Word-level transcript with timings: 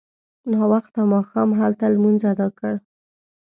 ناوخته 0.51 1.01
ماښام 1.13 1.49
هلته 1.59 1.85
لمونځ 1.93 2.21
اداء 2.31 2.51
کړ. 2.59 2.73